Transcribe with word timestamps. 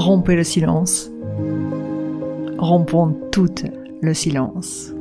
Rompez 0.00 0.34
le 0.34 0.44
silence. 0.44 1.10
Rompons 2.56 3.14
tout 3.30 3.54
le 4.00 4.14
silence. 4.14 4.94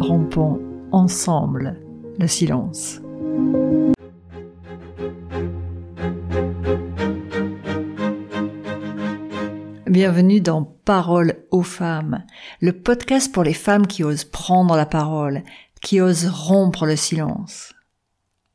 Rompons 0.00 0.60
ensemble 0.92 1.80
le 2.18 2.26
silence. 2.26 3.00
Bienvenue 9.86 10.42
dans 10.42 10.64
Parole 10.84 11.36
aux 11.50 11.62
femmes, 11.62 12.24
le 12.60 12.74
podcast 12.74 13.32
pour 13.32 13.44
les 13.44 13.54
femmes 13.54 13.86
qui 13.86 14.04
osent 14.04 14.24
prendre 14.24 14.76
la 14.76 14.84
parole, 14.84 15.42
qui 15.80 16.02
osent 16.02 16.28
rompre 16.28 16.84
le 16.84 16.96
silence. 16.96 17.72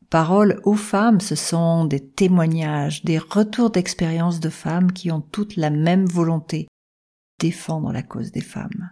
Paroles 0.09 0.61
aux 0.63 0.75
femmes, 0.75 1.19
ce 1.19 1.35
sont 1.35 1.83
des 1.83 1.99
témoignages, 1.99 3.03
des 3.03 3.17
retours 3.17 3.71
d'expérience 3.71 4.39
de 4.39 4.49
femmes 4.49 4.93
qui 4.93 5.11
ont 5.11 5.19
toutes 5.19 5.57
la 5.57 5.69
même 5.69 6.05
volonté, 6.05 6.67
défendre 7.39 7.91
la 7.91 8.03
cause 8.03 8.31
des 8.31 8.41
femmes. 8.41 8.91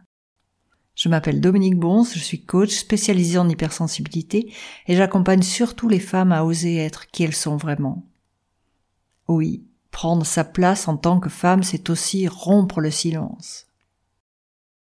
Je 0.94 1.08
m'appelle 1.08 1.40
Dominique 1.40 1.80
Bons, 1.80 2.14
je 2.14 2.20
suis 2.20 2.44
coach 2.44 2.72
spécialisé 2.72 3.38
en 3.38 3.48
hypersensibilité 3.48 4.54
et 4.88 4.96
j'accompagne 4.96 5.42
surtout 5.42 5.88
les 5.88 6.00
femmes 6.00 6.34
à 6.34 6.44
oser 6.44 6.78
être 6.78 7.08
qui 7.08 7.24
elles 7.24 7.36
sont 7.36 7.56
vraiment. 7.56 8.06
Oui, 9.30 9.66
prendre 9.92 10.26
sa 10.26 10.44
place 10.44 10.90
en 10.90 10.98
tant 10.98 11.22
que 11.22 11.30
femme, 11.30 11.64
c'est 11.64 11.90
aussi 11.90 12.28
rompre 12.28 12.82
le 12.82 12.92
silence. 12.92 13.68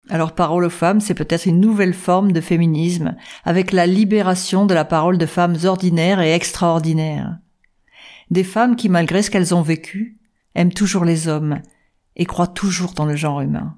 Alors 0.09 0.35
parole 0.35 0.65
aux 0.65 0.71
femmes, 0.71 1.01
c'est 1.01 1.15
peut-être 1.15 1.47
une 1.47 1.61
nouvelle 1.61 1.95
forme 1.95 2.33
de 2.33 2.41
féminisme, 2.41 3.15
avec 3.45 3.71
la 3.71 3.87
libération 3.87 4.67
de 4.67 4.75
la 4.75 4.85
parole 4.85 5.17
de 5.17 5.27
femmes 5.27 5.57
ordinaires 5.65 6.21
et 6.21 6.33
extraordinaires. 6.33 7.39
Des 8.31 8.45
femmes 8.45 8.77
qui, 8.77 8.89
malgré 8.89 9.23
ce 9.23 9.31
qu'elles 9.31 9.55
ont 9.55 9.63
vécu, 9.63 10.19
aiment 10.55 10.73
toujours 10.73 11.05
les 11.05 11.29
hommes 11.29 11.61
et 12.17 12.25
croient 12.25 12.49
toujours 12.49 12.95
dans 12.95 13.07
le 13.07 13.15
genre 13.15 13.41
humain. 13.41 13.77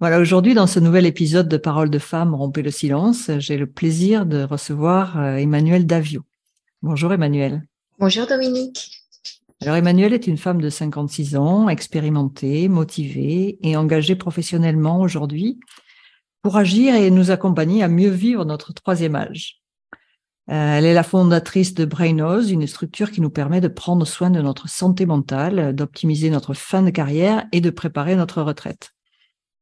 Voilà, 0.00 0.18
aujourd'hui, 0.18 0.54
dans 0.54 0.66
ce 0.66 0.80
nouvel 0.80 1.06
épisode 1.06 1.48
de 1.48 1.56
Parole 1.56 1.88
de 1.88 2.00
femmes, 2.00 2.34
rompez 2.34 2.62
le 2.62 2.72
silence, 2.72 3.30
j'ai 3.38 3.56
le 3.56 3.68
plaisir 3.68 4.26
de 4.26 4.42
recevoir 4.42 5.16
euh, 5.16 5.36
Emmanuel 5.36 5.86
Davio. 5.86 6.22
Bonjour 6.82 7.12
Emmanuel. 7.12 7.62
Bonjour 8.00 8.26
Dominique. 8.26 9.01
Alors 9.62 9.76
Emmanuelle 9.76 10.12
est 10.12 10.26
une 10.26 10.38
femme 10.38 10.60
de 10.60 10.68
56 10.68 11.36
ans, 11.36 11.68
expérimentée, 11.68 12.66
motivée 12.68 13.58
et 13.62 13.76
engagée 13.76 14.16
professionnellement 14.16 15.00
aujourd'hui 15.00 15.60
pour 16.42 16.56
agir 16.56 16.96
et 16.96 17.12
nous 17.12 17.30
accompagner 17.30 17.84
à 17.84 17.88
mieux 17.88 18.08
vivre 18.10 18.44
notre 18.44 18.72
troisième 18.72 19.14
âge. 19.14 19.60
Euh, 20.50 20.78
elle 20.78 20.84
est 20.84 20.94
la 20.94 21.04
fondatrice 21.04 21.74
de 21.74 21.84
Brainose, 21.84 22.50
une 22.50 22.66
structure 22.66 23.12
qui 23.12 23.20
nous 23.20 23.30
permet 23.30 23.60
de 23.60 23.68
prendre 23.68 24.04
soin 24.04 24.30
de 24.30 24.42
notre 24.42 24.68
santé 24.68 25.06
mentale, 25.06 25.76
d'optimiser 25.76 26.28
notre 26.30 26.54
fin 26.54 26.82
de 26.82 26.90
carrière 26.90 27.46
et 27.52 27.60
de 27.60 27.70
préparer 27.70 28.16
notre 28.16 28.42
retraite. 28.42 28.90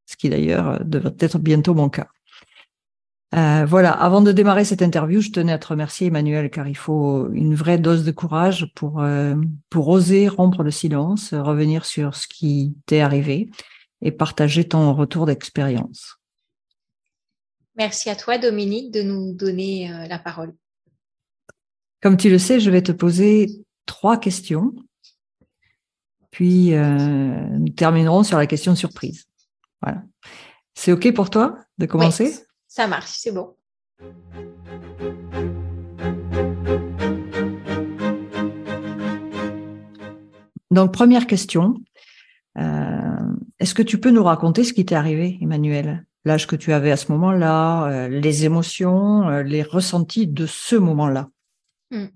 Ce 0.07 0.17
qui 0.17 0.31
d'ailleurs 0.31 0.83
devrait 0.83 1.13
être 1.19 1.39
bientôt 1.39 1.75
mon 1.75 1.91
cas. 1.91 2.09
Euh, 3.33 3.65
voilà, 3.65 3.93
avant 3.93 4.23
de 4.23 4.33
démarrer 4.33 4.65
cette 4.65 4.83
interview, 4.83 5.21
je 5.21 5.31
tenais 5.31 5.53
à 5.53 5.59
te 5.59 5.69
remercier 5.69 6.09
Emmanuel 6.09 6.51
car 6.51 6.67
il 6.67 6.77
faut 6.77 7.31
une 7.33 7.55
vraie 7.55 7.79
dose 7.79 8.05
de 8.05 8.11
courage 8.11 8.73
pour 8.75 9.01
euh, 9.01 9.37
pour 9.69 9.87
oser 9.89 10.27
rompre 10.27 10.65
le 10.65 10.73
silence, 10.73 11.33
revenir 11.33 11.87
sur 11.87 12.17
ce 12.17 12.27
qui 12.27 12.75
t'est 12.87 13.01
arrivé 13.01 13.49
et 14.03 14.11
partager 14.11 14.67
ton 14.67 14.93
retour 14.95 15.27
d'expérience. 15.27 16.17
Merci 17.77 18.11
à 18.11 18.17
toi 18.17 18.37
Dominique 18.37 18.91
de 18.91 19.03
nous 19.03 19.33
donner 19.33 19.93
euh, 19.93 20.09
la 20.09 20.19
parole. 20.19 20.53
Comme 22.03 22.17
tu 22.17 22.31
le 22.31 22.39
sais, 22.39 22.59
je 22.59 22.71
vais 22.71 22.83
te 22.83 22.93
poser 22.93 23.65
trois 23.87 24.19
questions. 24.19 24.73
Puis 26.33 26.71
nous 26.73 27.69
terminerons 27.71 28.23
sur 28.23 28.39
la 28.39 28.47
question 28.47 28.75
surprise. 28.75 29.27
Voilà. 29.83 30.03
C'est 30.75 30.93
OK 30.93 31.13
pour 31.13 31.29
toi 31.29 31.59
de 31.77 31.87
commencer? 31.87 32.33
Ça 32.71 32.87
marche, 32.87 33.11
c'est 33.19 33.33
bon. 33.33 33.57
Donc, 40.71 40.93
première 40.93 41.27
question. 41.27 41.75
Euh, 42.59 42.63
est-ce 43.59 43.75
que 43.75 43.83
tu 43.83 43.99
peux 43.99 44.11
nous 44.11 44.23
raconter 44.23 44.63
ce 44.63 44.73
qui 44.73 44.87
t'est 44.87 44.95
arrivé, 44.95 45.37
Emmanuel? 45.43 46.07
L'âge 46.25 46.47
que 46.47 46.55
tu 46.55 46.73
avais 46.73 46.93
à 46.93 46.97
ce 46.97 47.11
moment-là, 47.11 47.87
euh, 47.87 48.09
les 48.09 48.45
émotions, 48.45 49.29
euh, 49.29 49.43
les 49.43 49.65
ressentis 49.65 50.29
de 50.29 50.47
ce 50.47 50.77
moment-là 50.77 51.29
hmm. 51.91 52.07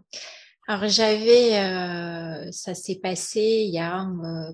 Alors 0.67 0.89
j'avais, 0.89 2.51
ça 2.53 2.75
s'est 2.75 2.99
passé 3.03 3.65
il 3.67 3.75
y 3.75 3.79
a 3.79 4.07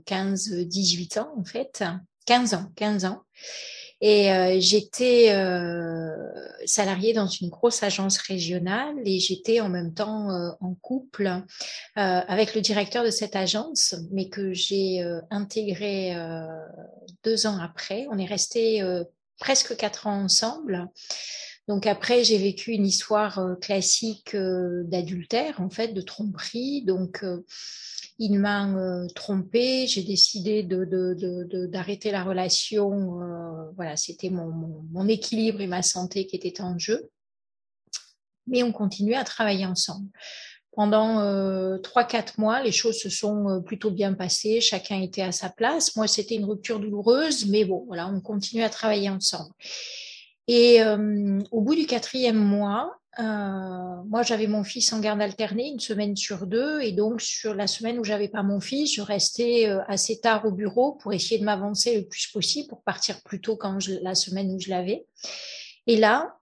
15-18 0.06 1.20
ans 1.20 1.32
en 1.38 1.44
fait, 1.44 1.84
15 2.26 2.54
ans, 2.54 2.72
15 2.74 3.04
ans. 3.04 3.22
Et 4.00 4.32
euh, 4.32 4.56
j'étais 4.60 5.32
euh, 5.32 6.16
salariée 6.64 7.12
dans 7.12 7.26
une 7.26 7.48
grosse 7.48 7.82
agence 7.82 8.18
régionale 8.18 8.96
et 9.04 9.18
j'étais 9.18 9.60
en 9.60 9.68
même 9.68 9.92
temps 9.92 10.30
euh, 10.30 10.50
en 10.60 10.74
couple 10.74 11.26
euh, 11.26 11.40
avec 11.94 12.54
le 12.54 12.60
directeur 12.60 13.04
de 13.04 13.10
cette 13.10 13.36
agence, 13.36 13.94
mais 14.10 14.28
que 14.28 14.54
j'ai 14.54 15.02
euh, 15.02 15.20
intégré 15.30 16.14
deux 17.24 17.46
ans 17.46 17.58
après. 17.58 18.06
On 18.10 18.18
est 18.18 18.24
resté 18.26 18.82
presque 19.38 19.76
quatre 19.76 20.06
ans 20.06 20.24
ensemble. 20.24 20.88
Donc 21.68 21.86
après, 21.86 22.24
j'ai 22.24 22.38
vécu 22.38 22.72
une 22.72 22.86
histoire 22.86 23.56
classique 23.60 24.34
d'adultère, 24.34 25.60
en 25.60 25.70
fait, 25.70 25.88
de 25.88 26.00
tromperie. 26.00 26.82
Donc 26.82 27.24
il 28.22 28.38
m'a 28.38 28.68
euh, 28.68 29.08
trompé, 29.14 29.86
j'ai 29.86 30.02
décidé 30.02 30.62
d'arrêter 30.62 32.10
la 32.10 32.22
relation. 32.22 33.22
Euh, 33.22 33.70
voilà, 33.76 33.96
c'était 33.96 34.28
mon, 34.28 35.08
équilibre 35.08 35.62
et 35.62 35.66
ma 35.66 35.80
santé 35.80 36.26
qui 36.26 36.36
étaient 36.36 36.60
en 36.60 36.78
jeu. 36.78 37.08
Mais 38.46 38.62
on 38.62 38.72
continuait 38.72 39.16
à 39.16 39.24
travailler 39.24 39.64
ensemble. 39.64 40.10
Pendant 40.72 41.20
euh, 41.20 41.78
trois, 41.78 42.04
quatre 42.04 42.38
mois, 42.38 42.62
les 42.62 42.72
choses 42.72 42.98
se 42.98 43.08
sont 43.08 43.62
plutôt 43.64 43.90
bien 43.90 44.12
passées. 44.12 44.60
Chacun 44.60 45.00
était 45.00 45.22
à 45.22 45.32
sa 45.32 45.48
place. 45.48 45.96
Moi, 45.96 46.06
c'était 46.06 46.34
une 46.34 46.44
rupture 46.44 46.78
douloureuse, 46.78 47.46
mais 47.46 47.64
bon, 47.64 47.84
voilà, 47.86 48.06
on 48.08 48.20
continuait 48.20 48.64
à 48.64 48.70
travailler 48.70 49.08
ensemble. 49.08 49.54
Et 50.46 50.82
au 51.52 51.60
bout 51.60 51.74
du 51.74 51.86
quatrième 51.86 52.36
mois, 52.36 52.99
euh, 53.20 54.02
moi, 54.08 54.22
j'avais 54.22 54.46
mon 54.46 54.64
fils 54.64 54.92
en 54.92 55.00
garde 55.00 55.20
alternée 55.20 55.68
une 55.68 55.80
semaine 55.80 56.16
sur 56.16 56.46
deux, 56.46 56.80
et 56.80 56.92
donc 56.92 57.20
sur 57.20 57.54
la 57.54 57.66
semaine 57.66 57.98
où 57.98 58.04
j'avais 58.04 58.28
pas 58.28 58.42
mon 58.42 58.60
fils, 58.60 58.94
je 58.94 59.02
restais 59.02 59.68
euh, 59.68 59.80
assez 59.88 60.20
tard 60.20 60.46
au 60.46 60.52
bureau 60.52 60.92
pour 60.92 61.12
essayer 61.12 61.38
de 61.38 61.44
m'avancer 61.44 61.98
le 61.98 62.06
plus 62.06 62.26
possible 62.28 62.68
pour 62.68 62.82
partir 62.82 63.22
plus 63.22 63.40
tôt 63.40 63.56
quand 63.56 63.78
la 64.02 64.14
semaine 64.14 64.50
où 64.54 64.58
je 64.58 64.70
l'avais. 64.70 65.06
Et 65.86 65.96
là, 65.96 66.36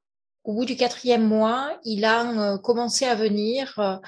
au 0.44 0.54
bout 0.54 0.64
du 0.64 0.76
quatrième 0.76 1.26
mois, 1.26 1.78
il 1.84 2.04
a 2.04 2.54
euh, 2.54 2.58
commencé 2.58 3.04
à 3.04 3.14
venir 3.14 4.00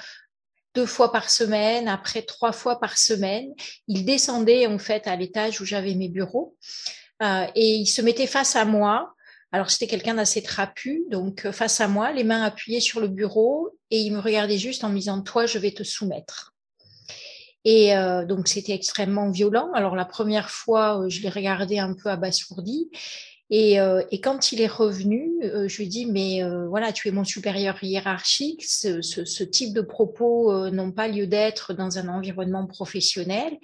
deux 0.73 0.85
fois 0.85 1.11
par 1.11 1.29
semaine, 1.29 1.87
après 1.89 2.21
trois 2.21 2.53
fois 2.53 2.79
par 2.79 2.97
semaine. 2.97 3.53
Il 3.87 4.05
descendait 4.05 4.65
en 4.67 4.79
fait 4.79 5.07
à 5.07 5.15
l'étage 5.15 5.59
où 5.59 5.65
j'avais 5.65 5.95
mes 5.95 6.09
bureaux 6.09 6.55
et 7.21 7.75
il 7.75 7.85
se 7.85 8.01
mettait 8.01 8.25
face 8.25 8.55
à 8.55 8.65
moi 8.65 9.13
alors 9.51 9.69
c'était 9.69 9.87
quelqu'un 9.87 10.15
d'assez 10.15 10.41
trapu, 10.41 11.03
donc 11.09 11.45
euh, 11.45 11.51
face 11.51 11.81
à 11.81 11.87
moi, 11.87 12.11
les 12.11 12.23
mains 12.23 12.43
appuyées 12.43 12.79
sur 12.79 12.99
le 13.01 13.07
bureau, 13.07 13.69
et 13.89 13.99
il 13.99 14.13
me 14.13 14.19
regardait 14.19 14.57
juste 14.57 14.83
en 14.83 14.89
me 14.89 14.95
disant 14.95 15.21
toi, 15.21 15.45
je 15.45 15.57
vais 15.59 15.71
te 15.71 15.83
soumettre. 15.83 16.53
Et 17.63 17.95
euh, 17.95 18.25
donc 18.25 18.47
c'était 18.47 18.73
extrêmement 18.73 19.29
violent. 19.29 19.69
Alors 19.73 19.95
la 19.95 20.05
première 20.05 20.49
fois, 20.49 21.01
euh, 21.01 21.09
je 21.09 21.21
l'ai 21.21 21.29
regardé 21.29 21.79
un 21.79 21.93
peu 21.93 22.09
abasourdi, 22.09 22.89
et, 23.53 23.81
euh, 23.81 24.01
et, 24.11 24.21
quand 24.21 24.53
il 24.53 24.61
est 24.61 24.67
revenu, 24.67 25.29
euh, 25.43 25.67
je 25.67 25.77
lui 25.79 25.87
dis 25.89 26.05
mais 26.05 26.41
euh, 26.41 26.69
voilà, 26.69 26.93
tu 26.93 27.09
es 27.09 27.11
mon 27.11 27.25
supérieur 27.25 27.83
hiérarchique. 27.83 28.63
Ce, 28.63 29.01
ce, 29.01 29.25
ce 29.25 29.43
type 29.43 29.73
de 29.73 29.81
propos 29.81 30.69
n'ont 30.69 30.93
pas 30.93 31.09
lieu 31.09 31.27
d'être 31.27 31.73
dans 31.73 31.97
un 31.97 32.07
environnement 32.07 32.65
professionnel. 32.65 33.57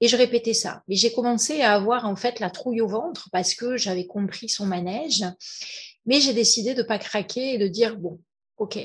Et 0.00 0.06
je 0.06 0.16
répétais 0.16 0.54
ça. 0.54 0.84
Mais 0.86 0.94
j'ai 0.94 1.12
commencé 1.12 1.60
à 1.60 1.74
avoir 1.74 2.06
en 2.06 2.14
fait 2.14 2.38
la 2.38 2.50
trouille 2.50 2.80
au 2.80 2.86
ventre 2.86 3.30
parce 3.32 3.56
que 3.56 3.76
j'avais 3.76 4.06
compris 4.06 4.48
son 4.48 4.64
manège. 4.64 5.24
Mais 6.06 6.20
j'ai 6.20 6.34
décidé 6.34 6.74
de 6.74 6.84
pas 6.84 6.98
craquer 6.98 7.54
et 7.54 7.58
de 7.58 7.66
dire 7.66 7.96
bon, 7.96 8.20
ok, 8.58 8.78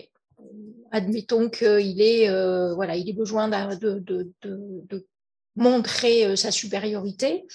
admettons 0.91 1.51
qu'il 1.51 2.01
est 2.01 2.29
voilà, 2.73 2.95
il 2.95 3.07
ait 3.07 3.13
besoin 3.13 3.47
de, 3.47 3.75
de, 3.75 3.99
de, 3.99 4.33
de 4.89 5.07
montrer 5.55 6.35
sa 6.35 6.49
supériorité. 6.49 7.45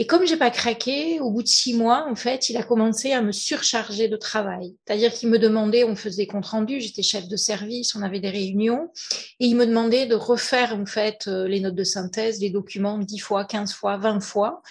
Et 0.00 0.06
comme 0.06 0.24
j'ai 0.24 0.36
pas 0.36 0.50
craqué, 0.50 1.18
au 1.18 1.32
bout 1.32 1.42
de 1.42 1.48
six 1.48 1.74
mois, 1.74 2.06
en 2.08 2.14
fait, 2.14 2.48
il 2.50 2.56
a 2.56 2.62
commencé 2.62 3.10
à 3.10 3.20
me 3.20 3.32
surcharger 3.32 4.06
de 4.06 4.16
travail. 4.16 4.76
C'est-à-dire 4.86 5.12
qu'il 5.12 5.28
me 5.28 5.40
demandait, 5.40 5.82
on 5.82 5.96
faisait 5.96 6.22
des 6.22 6.26
comptes 6.28 6.46
rendus, 6.46 6.80
j'étais 6.80 7.02
chef 7.02 7.26
de 7.26 7.36
service, 7.36 7.96
on 7.96 8.02
avait 8.02 8.20
des 8.20 8.30
réunions, 8.30 8.92
et 9.40 9.46
il 9.46 9.56
me 9.56 9.66
demandait 9.66 10.06
de 10.06 10.14
refaire 10.14 10.72
en 10.72 10.86
fait 10.86 11.26
euh, 11.26 11.48
les 11.48 11.58
notes 11.58 11.74
de 11.74 11.82
synthèse, 11.82 12.40
les 12.40 12.50
documents 12.50 12.98
dix 12.98 13.18
fois, 13.18 13.44
quinze 13.44 13.72
fois, 13.72 13.96
vingt 13.96 14.20
fois. 14.20 14.62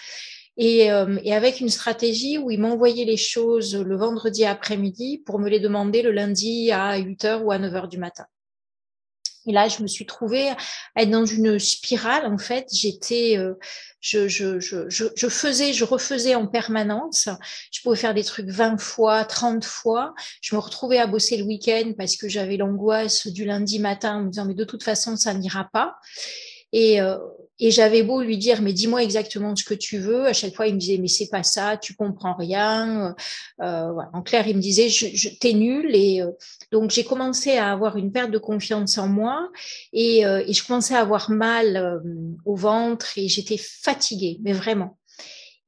et, 0.56 0.90
euh, 0.90 1.18
et, 1.22 1.34
avec 1.34 1.60
une 1.60 1.68
stratégie 1.68 2.38
où 2.38 2.50
il 2.50 2.60
m'envoyait 2.60 3.04
les 3.04 3.18
choses 3.18 3.76
le 3.76 3.96
vendredi 3.96 4.46
après-midi 4.46 5.22
pour 5.26 5.38
me 5.38 5.50
les 5.50 5.60
demander 5.60 6.00
le 6.00 6.10
lundi 6.10 6.72
à 6.72 6.98
8h 6.98 7.42
ou 7.42 7.52
à 7.52 7.58
9h 7.58 7.88
du 7.88 7.98
matin. 7.98 8.24
Et 9.48 9.52
là, 9.52 9.66
je 9.66 9.82
me 9.82 9.88
suis 9.88 10.04
trouvée 10.04 10.52
être 10.94 11.10
dans 11.10 11.24
une 11.24 11.58
spirale. 11.58 12.26
En 12.26 12.36
fait, 12.36 12.68
j'étais, 12.70 13.38
euh, 13.38 13.54
je, 14.00 14.28
faisais, 15.30 15.72
je 15.72 15.84
refaisais 15.84 16.34
en 16.34 16.46
permanence. 16.46 17.30
Je 17.72 17.80
pouvais 17.80 17.96
faire 17.96 18.12
des 18.12 18.24
trucs 18.24 18.48
20 18.48 18.78
fois, 18.78 19.24
30 19.24 19.64
fois. 19.64 20.14
Je 20.42 20.54
me 20.54 20.60
retrouvais 20.60 20.98
à 20.98 21.06
bosser 21.06 21.38
le 21.38 21.44
week-end 21.44 21.94
parce 21.96 22.16
que 22.16 22.28
j'avais 22.28 22.58
l'angoisse 22.58 23.26
du 23.26 23.46
lundi 23.46 23.78
matin 23.78 24.18
en 24.18 24.24
me 24.24 24.30
disant 24.30 24.44
mais 24.44 24.54
de 24.54 24.64
toute 24.64 24.82
façon 24.82 25.16
ça 25.16 25.32
n'ira 25.32 25.68
pas. 25.72 25.96
Et, 26.72 27.00
euh, 27.00 27.16
et 27.60 27.70
j'avais 27.72 28.02
beau 28.04 28.22
lui 28.22 28.38
dire, 28.38 28.62
mais 28.62 28.72
dis-moi 28.72 29.02
exactement 29.02 29.56
ce 29.56 29.64
que 29.64 29.74
tu 29.74 29.98
veux. 29.98 30.26
À 30.26 30.32
chaque 30.32 30.54
fois, 30.54 30.68
il 30.68 30.74
me 30.74 30.78
disait, 30.78 30.98
mais 30.98 31.08
c'est 31.08 31.28
pas 31.28 31.42
ça, 31.42 31.76
tu 31.76 31.94
comprends 31.94 32.34
rien. 32.34 33.16
Euh, 33.60 33.92
voilà. 33.92 34.10
En 34.12 34.22
clair, 34.22 34.46
il 34.46 34.56
me 34.56 34.60
disait, 34.60 34.88
je, 34.88 35.06
je 35.12 35.28
t'es 35.28 35.54
nul. 35.54 35.94
Et 35.94 36.22
euh, 36.22 36.30
donc, 36.70 36.90
j'ai 36.90 37.02
commencé 37.02 37.56
à 37.56 37.72
avoir 37.72 37.96
une 37.96 38.12
perte 38.12 38.30
de 38.30 38.38
confiance 38.38 38.96
en 38.96 39.08
moi 39.08 39.50
et, 39.92 40.24
euh, 40.24 40.44
et 40.46 40.52
je 40.52 40.64
commençais 40.64 40.94
à 40.94 41.00
avoir 41.00 41.30
mal 41.30 41.76
euh, 41.76 41.98
au 42.44 42.54
ventre 42.54 43.18
et 43.18 43.26
j'étais 43.28 43.58
fatiguée, 43.58 44.38
mais 44.42 44.52
vraiment. 44.52 44.96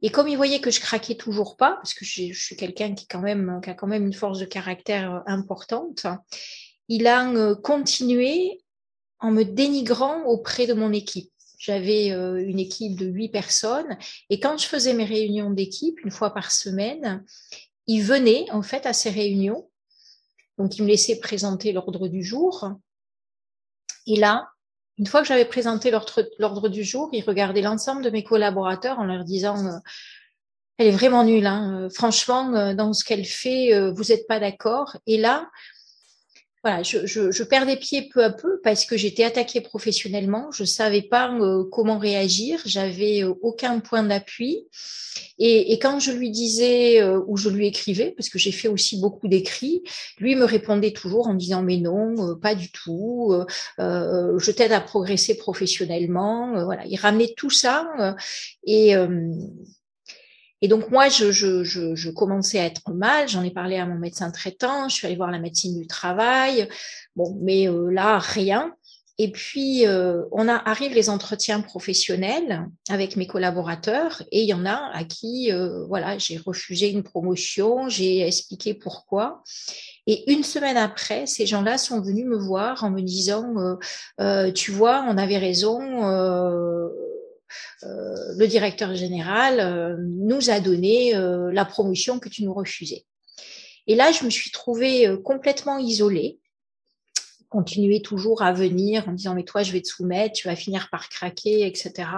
Et 0.02 0.10
comme 0.10 0.28
il 0.28 0.36
voyait 0.36 0.60
que 0.60 0.70
je 0.70 0.80
craquais 0.80 1.16
toujours 1.16 1.56
pas, 1.56 1.72
parce 1.74 1.92
que 1.92 2.04
je, 2.04 2.32
je 2.32 2.42
suis 2.42 2.56
quelqu'un 2.56 2.94
qui 2.94 3.06
quand 3.06 3.20
même 3.20 3.60
qui 3.62 3.68
a 3.68 3.74
quand 3.74 3.88
même 3.88 4.06
une 4.06 4.14
force 4.14 4.38
de 4.38 4.46
caractère 4.46 5.22
importante, 5.26 6.06
il 6.88 7.06
a 7.06 7.54
continué 7.62 8.62
en 9.18 9.30
me 9.30 9.44
dénigrant 9.44 10.22
auprès 10.24 10.66
de 10.66 10.72
mon 10.72 10.92
équipe. 10.92 11.30
J'avais 11.60 12.10
euh, 12.10 12.42
une 12.42 12.58
équipe 12.58 12.98
de 12.98 13.04
huit 13.04 13.28
personnes 13.28 13.98
et 14.30 14.40
quand 14.40 14.56
je 14.56 14.64
faisais 14.64 14.94
mes 14.94 15.04
réunions 15.04 15.50
d'équipe 15.50 16.02
une 16.02 16.10
fois 16.10 16.32
par 16.32 16.52
semaine, 16.52 17.22
il 17.86 18.02
venait 18.02 18.50
en 18.50 18.62
fait 18.62 18.86
à 18.86 18.94
ces 18.94 19.10
réunions. 19.10 19.68
Donc 20.56 20.78
il 20.78 20.84
me 20.84 20.88
laissait 20.88 21.20
présenter 21.20 21.72
l'ordre 21.72 22.08
du 22.08 22.24
jour. 22.24 22.72
Et 24.06 24.16
là, 24.16 24.48
une 24.96 25.06
fois 25.06 25.20
que 25.20 25.28
j'avais 25.28 25.44
présenté 25.44 25.90
l'ordre 25.90 26.70
du 26.70 26.82
jour, 26.82 27.10
il 27.12 27.22
regardait 27.22 27.60
l'ensemble 27.60 28.02
de 28.02 28.10
mes 28.10 28.24
collaborateurs 28.24 28.98
en 28.98 29.04
leur 29.04 29.24
disant 29.24 29.66
euh, 29.66 29.78
elle 30.78 30.86
est 30.86 30.92
vraiment 30.92 31.24
nulle, 31.24 31.46
hein. 31.46 31.88
franchement, 31.94 32.54
euh, 32.54 32.72
dans 32.72 32.94
ce 32.94 33.04
qu'elle 33.04 33.26
fait, 33.26 33.90
vous 33.90 34.04
n'êtes 34.04 34.26
pas 34.26 34.40
d'accord. 34.40 34.96
Et 35.06 35.18
là, 35.18 35.50
voilà, 36.62 36.82
je, 36.82 37.06
je, 37.06 37.30
je, 37.30 37.42
perdais 37.42 37.76
pied 37.76 38.10
peu 38.12 38.22
à 38.22 38.30
peu 38.30 38.60
parce 38.62 38.84
que 38.84 38.96
j'étais 38.96 39.24
attaquée 39.24 39.62
professionnellement. 39.62 40.50
Je 40.52 40.64
savais 40.64 41.00
pas 41.00 41.32
euh, 41.32 41.64
comment 41.72 41.96
réagir. 41.96 42.60
J'avais 42.66 43.24
euh, 43.24 43.32
aucun 43.40 43.80
point 43.80 44.02
d'appui. 44.02 44.66
Et, 45.38 45.72
et, 45.72 45.78
quand 45.78 46.00
je 46.00 46.12
lui 46.12 46.30
disais 46.30 47.00
euh, 47.00 47.18
ou 47.26 47.38
je 47.38 47.48
lui 47.48 47.66
écrivais, 47.66 48.12
parce 48.14 48.28
que 48.28 48.38
j'ai 48.38 48.52
fait 48.52 48.68
aussi 48.68 49.00
beaucoup 49.00 49.26
d'écrits, 49.26 49.82
lui 50.18 50.36
me 50.36 50.44
répondait 50.44 50.92
toujours 50.92 51.28
en 51.28 51.34
disant 51.34 51.62
mais 51.62 51.78
non, 51.78 52.36
pas 52.36 52.54
du 52.54 52.70
tout. 52.70 53.34
je 53.78 54.50
t'aide 54.50 54.72
à 54.72 54.80
progresser 54.80 55.36
professionnellement. 55.38 56.64
voilà, 56.64 56.84
il 56.86 56.96
ramenait 56.96 57.32
tout 57.36 57.50
ça 57.50 57.88
et 58.64 58.94
et 60.62 60.68
donc 60.68 60.90
moi, 60.90 61.08
je, 61.08 61.32
je, 61.32 61.64
je, 61.64 61.94
je, 61.94 62.10
commençais 62.10 62.58
à 62.58 62.66
être 62.66 62.92
mal. 62.92 63.28
J'en 63.28 63.42
ai 63.42 63.50
parlé 63.50 63.76
à 63.76 63.86
mon 63.86 63.98
médecin 63.98 64.30
traitant. 64.30 64.88
Je 64.88 64.94
suis 64.94 65.06
allée 65.06 65.16
voir 65.16 65.30
la 65.30 65.38
médecine 65.38 65.78
du 65.78 65.86
travail. 65.86 66.68
Bon, 67.16 67.38
mais 67.40 67.68
euh, 67.68 67.90
là, 67.90 68.18
rien. 68.18 68.74
Et 69.22 69.30
puis, 69.30 69.86
euh, 69.86 70.22
on 70.32 70.48
a 70.48 70.54
arrive 70.54 70.94
les 70.94 71.10
entretiens 71.10 71.60
professionnels 71.60 72.66
avec 72.88 73.16
mes 73.16 73.26
collaborateurs, 73.26 74.22
et 74.32 74.40
il 74.40 74.48
y 74.48 74.54
en 74.54 74.64
a 74.64 74.90
à 74.94 75.04
qui, 75.04 75.52
euh, 75.52 75.84
voilà, 75.88 76.16
j'ai 76.16 76.38
refusé 76.38 76.88
une 76.88 77.02
promotion, 77.02 77.90
j'ai 77.90 78.26
expliqué 78.26 78.72
pourquoi. 78.72 79.42
Et 80.06 80.32
une 80.32 80.42
semaine 80.42 80.78
après, 80.78 81.26
ces 81.26 81.44
gens-là 81.44 81.76
sont 81.76 82.00
venus 82.00 82.24
me 82.24 82.38
voir 82.38 82.82
en 82.82 82.90
me 82.90 83.02
disant, 83.02 83.52
tu 84.54 84.70
vois, 84.70 85.04
on 85.06 85.18
avait 85.18 85.36
raison 85.36 86.08
euh, 86.08 86.88
le 87.82 88.46
directeur 88.46 88.94
général 88.94 89.60
euh, 89.60 89.96
nous 90.00 90.50
a 90.50 90.60
donné 90.60 91.14
euh, 91.14 91.50
la 91.52 91.64
promotion 91.64 92.18
que 92.18 92.28
tu 92.28 92.44
nous 92.44 92.54
refusais. 92.54 93.04
Et 93.86 93.94
là, 93.94 94.12
je 94.12 94.24
me 94.24 94.30
suis 94.30 94.50
trouvée 94.50 95.08
complètement 95.24 95.78
isolée 95.78 96.39
continuer 97.50 98.00
toujours 98.00 98.42
à 98.42 98.52
venir 98.52 99.08
en 99.08 99.12
disant 99.12 99.34
mais 99.34 99.44
toi 99.44 99.62
je 99.62 99.72
vais 99.72 99.82
te 99.82 99.88
soumettre, 99.88 100.34
tu 100.34 100.48
vas 100.48 100.56
finir 100.56 100.88
par 100.90 101.08
craquer, 101.08 101.66
etc. 101.66 102.08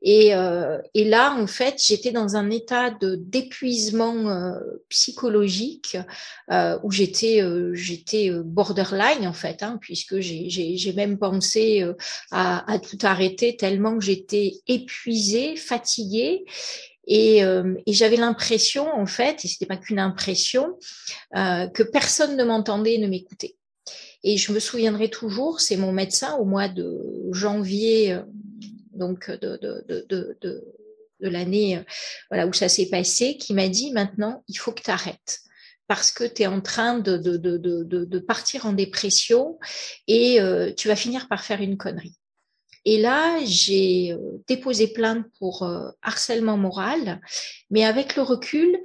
Et, 0.00 0.34
euh, 0.34 0.78
et 0.94 1.04
là 1.04 1.36
en 1.38 1.46
fait 1.46 1.80
j'étais 1.84 2.10
dans 2.10 2.36
un 2.36 2.50
état 2.50 2.90
de 2.90 3.16
d'épuisement 3.16 4.28
euh, 4.30 4.58
psychologique 4.88 5.96
euh, 6.50 6.78
où 6.82 6.90
j'étais 6.90 7.42
euh, 7.42 7.72
j'étais 7.74 8.30
euh, 8.30 8.42
borderline 8.44 9.26
en 9.26 9.32
fait 9.32 9.62
hein, 9.62 9.78
puisque 9.80 10.18
j'ai 10.20 10.92
même 10.96 11.18
pensé 11.18 11.82
euh, 11.82 11.94
à, 12.30 12.78
tout 12.78 12.98
arrêter 13.02 13.56
tellement 13.56 14.00
j'étais 14.00 14.54
épuisée, 14.66 15.56
fatiguée. 15.56 16.44
Et, 17.08 17.40
et 17.40 17.92
j'avais 17.92 18.16
l'impression, 18.16 18.86
en 18.88 19.06
fait, 19.06 19.44
et 19.44 19.48
c'était 19.48 19.66
pas 19.66 19.76
qu'une 19.76 19.98
impression, 19.98 20.78
que 21.34 21.82
personne 21.82 22.36
ne 22.36 22.44
m'entendait, 22.44 22.96
ne 22.98 23.08
m'écoutait. 23.08 23.56
Et 24.24 24.36
je 24.36 24.52
me 24.52 24.60
souviendrai 24.60 25.10
toujours, 25.10 25.60
c'est 25.60 25.76
mon 25.76 25.92
médecin 25.92 26.36
au 26.36 26.44
mois 26.44 26.68
de 26.68 27.00
janvier, 27.32 28.12
euh, 28.12 28.22
donc 28.94 29.30
de, 29.30 29.58
de, 29.60 29.84
de, 29.88 30.06
de, 30.40 30.64
de 31.20 31.28
l'année 31.28 31.78
euh, 31.78 31.82
voilà, 32.30 32.46
où 32.46 32.52
ça 32.52 32.68
s'est 32.68 32.88
passé, 32.88 33.36
qui 33.36 33.54
m'a 33.54 33.68
dit 33.68 33.90
maintenant, 33.92 34.44
il 34.48 34.58
faut 34.58 34.72
que 34.72 34.82
tu 34.82 34.90
arrêtes 34.90 35.40
parce 35.88 36.12
que 36.12 36.24
tu 36.24 36.42
es 36.42 36.46
en 36.46 36.60
train 36.60 37.00
de, 37.00 37.16
de, 37.16 37.36
de, 37.36 37.58
de, 37.58 38.18
partir 38.18 38.64
en 38.64 38.72
dépression 38.72 39.58
et 40.06 40.40
euh, 40.40 40.72
tu 40.72 40.88
vas 40.88 40.96
finir 40.96 41.28
par 41.28 41.44
faire 41.44 41.60
une 41.60 41.76
connerie. 41.76 42.14
Et 42.84 42.98
là, 42.98 43.38
j'ai 43.44 44.16
déposé 44.48 44.88
plainte 44.88 45.26
pour 45.38 45.68
harcèlement 46.02 46.56
moral, 46.56 47.20
mais 47.70 47.84
avec 47.84 48.16
le 48.16 48.22
recul, 48.22 48.76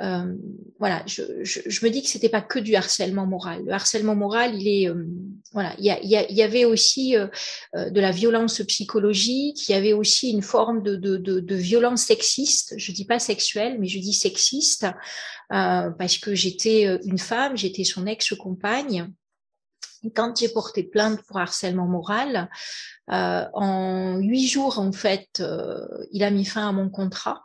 euh, 0.00 0.34
voilà, 0.78 1.02
je, 1.06 1.22
je, 1.42 1.60
je, 1.66 1.84
me 1.84 1.90
dis 1.90 2.02
que 2.02 2.08
c'était 2.08 2.30
pas 2.30 2.40
que 2.40 2.58
du 2.58 2.74
harcèlement 2.74 3.26
moral. 3.26 3.64
Le 3.66 3.72
harcèlement 3.72 4.16
moral, 4.16 4.54
il 4.54 4.66
est, 4.66 4.88
euh, 4.88 5.06
voilà, 5.52 5.74
il 5.78 5.84
y, 5.84 5.90
a, 5.90 6.00
il 6.02 6.08
y, 6.08 6.42
avait 6.42 6.64
aussi 6.64 7.16
euh, 7.16 7.26
euh, 7.74 7.90
de 7.90 8.00
la 8.00 8.10
violence 8.10 8.62
psychologique, 8.62 9.68
il 9.68 9.72
y 9.72 9.74
avait 9.74 9.92
aussi 9.92 10.30
une 10.30 10.40
forme 10.42 10.82
de, 10.82 10.96
de, 10.96 11.18
de, 11.18 11.40
de 11.40 11.54
violence 11.54 12.02
sexiste. 12.02 12.74
Je 12.78 12.92
dis 12.92 13.04
pas 13.04 13.18
sexuelle, 13.18 13.76
mais 13.78 13.88
je 13.88 13.98
dis 13.98 14.14
sexiste 14.14 14.86
parce 15.50 16.16
que 16.18 16.34
j'étais 16.34 16.84
une 17.04 17.18
femme, 17.18 17.56
j'étais 17.56 17.84
son 17.84 18.06
ex-compagne. 18.06 19.10
Quand 20.14 20.38
j'ai 20.38 20.48
porté 20.48 20.84
plainte 20.84 21.20
pour 21.26 21.38
harcèlement 21.38 21.88
moral, 21.88 22.48
en 23.08 24.18
huit 24.18 24.46
jours 24.46 24.78
en 24.78 24.92
fait, 24.92 25.42
il 26.12 26.22
a 26.22 26.30
mis 26.30 26.44
fin 26.44 26.68
à 26.68 26.72
mon 26.72 26.88
contrat. 26.88 27.42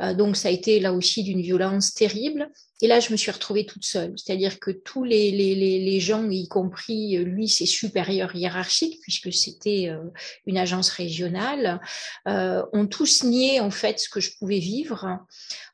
Euh, 0.00 0.14
donc 0.14 0.36
ça 0.36 0.48
a 0.48 0.50
été 0.50 0.80
là 0.80 0.92
aussi 0.92 1.22
d'une 1.22 1.40
violence 1.40 1.92
terrible. 1.94 2.50
Et 2.82 2.86
là, 2.86 3.00
je 3.00 3.12
me 3.12 3.16
suis 3.16 3.30
retrouvée 3.30 3.66
toute 3.66 3.84
seule. 3.84 4.14
C'est-à-dire 4.16 4.58
que 4.58 4.70
tous 4.70 5.04
les, 5.04 6.00
gens, 6.00 6.28
y 6.30 6.48
compris 6.48 7.18
euh, 7.18 7.24
lui, 7.24 7.48
ses 7.48 7.66
supérieurs 7.66 8.34
hiérarchiques, 8.34 9.00
puisque 9.02 9.32
c'était 9.32 9.88
euh, 9.88 10.02
une 10.46 10.58
agence 10.58 10.90
régionale, 10.90 11.80
ont 12.26 12.86
tous 12.86 13.24
nié 13.24 13.60
en 13.60 13.70
fait 13.70 13.98
ce 13.98 14.08
que 14.08 14.20
je 14.20 14.36
pouvais 14.38 14.58
vivre 14.58 15.18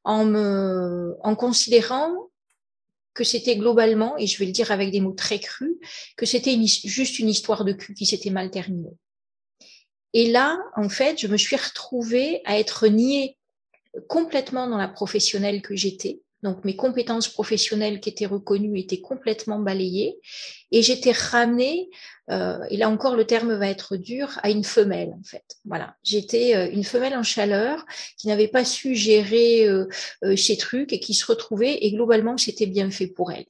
en 0.05 0.25
me, 0.25 1.17
en 1.23 1.35
considérant 1.37 2.13
que 3.15 3.25
c'était 3.25 3.57
globalement, 3.57 4.17
et 4.19 4.27
je 4.27 4.39
vais 4.39 4.47
le 4.47 4.53
dire 4.53 4.71
avec 4.71 4.91
des 4.91 5.01
mots 5.01 5.13
très 5.13 5.39
crus, 5.39 5.77
que 6.17 6.27
c'était 6.27 6.57
juste 6.67 7.19
une 7.19 7.29
histoire 7.29 7.65
de 7.65 7.73
cul 7.73 7.95
qui 7.95 8.07
s'était 8.07 8.31
mal 8.31 8.51
terminée. 8.51 8.97
Et 10.13 10.31
là, 10.31 10.59
en 10.77 10.89
fait, 10.89 11.19
je 11.19 11.27
me 11.27 11.37
suis 11.37 11.57
retrouvée 11.57 12.41
à 12.45 12.59
être 12.59 12.87
niée 12.89 13.37
complètement 14.09 14.69
dans 14.69 14.79
la 14.79 14.89
professionnelle 14.89 15.63
que 15.63 15.77
j'étais. 15.77 16.21
Donc 16.43 16.65
mes 16.65 16.77
compétences 16.77 17.29
professionnelles 17.29 17.99
qui 18.01 18.11
étaient 18.11 18.27
reconnues 18.27 18.79
étaient 18.79 19.01
complètement 19.01 19.59
balayées 19.59 20.19
et 20.71 20.83
j'étais 20.83 21.13
ramenée, 21.13 21.89
euh, 22.31 22.59
et 22.71 22.77
là 22.77 22.91
encore 22.91 23.17
le 23.17 23.25
terme 23.25 23.55
va 23.55 23.69
être 23.69 23.97
dur, 23.97 24.39
à 24.43 24.51
une 24.51 24.65
femelle 24.65 25.15
en 25.19 25.23
fait. 25.25 25.45
Voilà, 25.65 25.97
j'étais 26.03 26.55
euh, 26.55 26.71
une 26.71 26.85
femelle 26.85 27.17
en 27.17 27.23
chaleur 27.23 27.85
qui 28.19 28.29
n'avait 28.29 28.49
pas 28.49 28.65
su 28.65 28.95
gérer 28.95 29.67
euh, 29.67 29.87
euh, 30.25 30.37
ses 30.37 30.57
trucs 30.57 30.93
et 30.93 31.01
qui 31.01 31.15
se 31.15 31.25
retrouvait 31.27 31.79
et 31.81 31.93
globalement 31.93 32.37
c'était 32.37 32.67
bien 32.67 32.91
fait 32.91 33.07
pour 33.07 33.33
elle. 33.33 33.47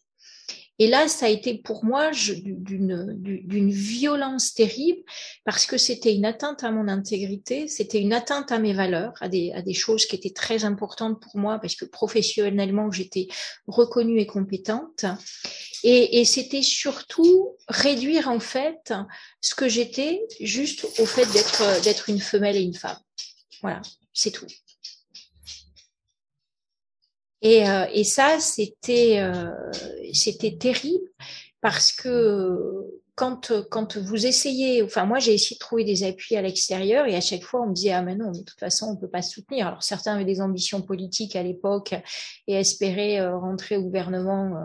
Et 0.78 0.88
là, 0.88 1.08
ça 1.08 1.26
a 1.26 1.28
été 1.30 1.54
pour 1.54 1.84
moi 1.84 2.10
d'une 2.10 3.70
violence 3.70 4.52
terrible 4.52 5.00
parce 5.44 5.64
que 5.64 5.78
c'était 5.78 6.14
une 6.14 6.26
atteinte 6.26 6.64
à 6.64 6.70
mon 6.70 6.88
intégrité, 6.88 7.66
c'était 7.66 8.00
une 8.00 8.12
atteinte 8.12 8.52
à 8.52 8.58
mes 8.58 8.74
valeurs, 8.74 9.14
à 9.20 9.28
des, 9.28 9.74
choses 9.74 10.04
qui 10.06 10.16
étaient 10.16 10.30
très 10.30 10.64
importantes 10.64 11.20
pour 11.20 11.38
moi 11.38 11.58
parce 11.58 11.76
que 11.76 11.86
professionnellement, 11.86 12.90
j'étais 12.90 13.28
reconnue 13.66 14.20
et 14.20 14.26
compétente. 14.26 15.06
Et, 15.82 16.24
c'était 16.24 16.62
surtout 16.62 17.56
réduire 17.68 18.28
en 18.28 18.40
fait 18.40 18.92
ce 19.40 19.54
que 19.54 19.68
j'étais 19.68 20.20
juste 20.40 20.84
au 20.98 21.06
fait 21.06 21.26
d'être 21.82 22.10
une 22.10 22.20
femelle 22.20 22.56
et 22.56 22.62
une 22.62 22.74
femme. 22.74 22.98
Voilà, 23.62 23.80
c'est 24.12 24.30
tout. 24.30 24.46
Et, 27.42 27.64
et 27.92 28.04
ça, 28.04 28.38
c'était 28.40 29.22
c'était 30.12 30.56
terrible 30.56 31.08
parce 31.60 31.92
que 31.92 32.86
quand, 33.16 33.50
quand 33.70 33.96
vous 33.96 34.26
essayez, 34.26 34.82
enfin 34.82 35.06
moi 35.06 35.18
j'ai 35.18 35.32
essayé 35.32 35.56
de 35.56 35.58
trouver 35.58 35.84
des 35.84 36.04
appuis 36.04 36.36
à 36.36 36.42
l'extérieur 36.42 37.06
et 37.06 37.16
à 37.16 37.22
chaque 37.22 37.42
fois 37.42 37.62
on 37.62 37.68
me 37.68 37.72
disait 37.72 37.92
ah 37.92 38.02
mais 38.02 38.14
non 38.14 38.30
mais 38.30 38.40
de 38.40 38.44
toute 38.44 38.60
façon 38.60 38.88
on 38.88 38.96
peut 38.96 39.08
pas 39.08 39.22
soutenir. 39.22 39.66
Alors 39.66 39.82
certains 39.82 40.14
avaient 40.14 40.26
des 40.26 40.42
ambitions 40.42 40.82
politiques 40.82 41.34
à 41.34 41.42
l'époque 41.42 41.94
et 42.46 42.54
espéraient 42.54 43.18
euh, 43.18 43.38
rentrer 43.38 43.78
au 43.78 43.82
gouvernement 43.82 44.56
euh, 44.56 44.64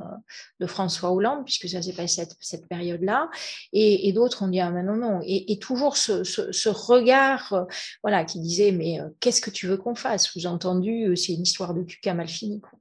de 0.60 0.65
François 0.67 1.13
Hollande 1.13 1.46
puisque 1.46 1.70
ça 1.70 1.81
s'est 1.81 1.93
passé 1.93 2.22
cette, 2.22 2.36
cette 2.41 2.67
période-là 2.67 3.29
et, 3.72 4.12
d'autres 4.12 4.43
ont 4.43 4.50
dit 4.50 4.60
ah 4.60 4.70
mais 4.70 4.84
non 4.84 4.98
non 4.98 5.22
et, 5.24 5.58
toujours 5.60 5.96
ce, 5.96 6.70
regard 6.70 7.53
euh, 7.53 7.63
voilà 8.03 8.25
qui 8.25 8.41
disait 8.41 8.74
mais 8.74 9.00
qu'est-ce 9.22 9.39
que 9.39 9.50
tu 9.50 9.67
veux 9.67 9.77
qu'on 9.77 9.96
fasse? 9.96 10.25
Sous-entendu 10.25 11.15
c'est 11.15 11.34
une 11.34 11.43
histoire 11.43 11.74
de 11.74 11.84
cul 11.84 12.00
mal 12.13 12.27
fini 12.27 12.60
quoi. 12.60 12.81